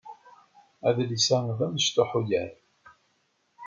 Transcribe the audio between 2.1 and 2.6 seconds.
ugar.